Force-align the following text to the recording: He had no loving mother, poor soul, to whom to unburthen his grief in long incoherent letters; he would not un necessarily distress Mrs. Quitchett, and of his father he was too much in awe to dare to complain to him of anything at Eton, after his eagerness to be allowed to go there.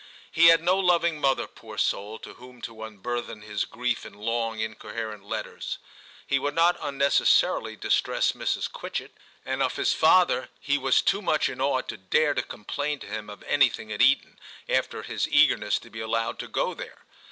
He 0.31 0.47
had 0.47 0.63
no 0.63 0.79
loving 0.79 1.21
mother, 1.21 1.45
poor 1.45 1.77
soul, 1.77 2.17
to 2.17 2.33
whom 2.33 2.59
to 2.63 2.83
unburthen 2.83 3.43
his 3.43 3.65
grief 3.65 4.03
in 4.03 4.15
long 4.15 4.59
incoherent 4.59 5.23
letters; 5.27 5.77
he 6.25 6.39
would 6.39 6.55
not 6.55 6.75
un 6.81 6.97
necessarily 6.97 7.75
distress 7.75 8.31
Mrs. 8.31 8.67
Quitchett, 8.67 9.11
and 9.45 9.61
of 9.61 9.75
his 9.75 9.93
father 9.93 10.49
he 10.59 10.75
was 10.79 11.03
too 11.03 11.21
much 11.21 11.49
in 11.49 11.61
awe 11.61 11.81
to 11.81 11.97
dare 11.97 12.33
to 12.33 12.41
complain 12.41 12.97
to 12.97 13.05
him 13.05 13.29
of 13.29 13.43
anything 13.43 13.91
at 13.91 14.01
Eton, 14.01 14.39
after 14.67 15.03
his 15.03 15.27
eagerness 15.27 15.77
to 15.77 15.91
be 15.91 15.99
allowed 15.99 16.39
to 16.39 16.47
go 16.47 16.73
there. 16.73 17.05